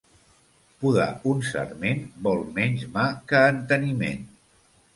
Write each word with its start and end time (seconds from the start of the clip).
Podar 0.83 1.05
un 1.33 1.43
sarment 1.49 2.01
vol 2.29 2.43
menys 2.57 2.89
mà 2.99 3.07
que 3.33 3.45
enteniment. 3.53 4.29